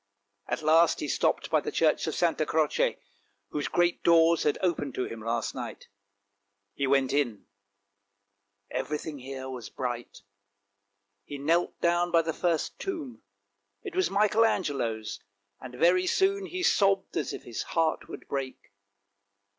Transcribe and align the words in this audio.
At 0.47 0.63
last 0.63 0.99
he 0.99 1.07
stopped 1.07 1.51
by 1.51 1.61
the 1.61 1.71
church 1.71 2.07
of 2.07 2.15
Santa 2.15 2.43
Croce, 2.43 2.97
whose 3.49 3.67
great 3.67 4.01
doors 4.01 4.41
had 4.41 4.57
opened 4.59 4.95
to 4.95 5.03
him 5.05 5.21
last 5.21 5.53
night. 5.53 5.89
He 6.73 6.87
went 6.87 7.13
in; 7.13 7.45
everything 8.71 9.19
here 9.19 9.47
was 9.47 9.69
bright. 9.69 10.21
He 11.23 11.37
knelt 11.37 11.79
down 11.81 12.09
by 12.09 12.23
the 12.23 12.33
first 12.33 12.79
tomb. 12.79 13.21
It 13.83 13.95
was 13.95 14.09
Michael 14.09 14.43
Angelo's, 14.43 15.19
and 15.59 15.75
very 15.75 16.07
soon 16.07 16.47
he 16.47 16.63
sobbed 16.63 17.15
as 17.15 17.31
if 17.31 17.43
his 17.43 17.61
heart 17.77 18.07
would 18.09 18.27
break. 18.27 18.71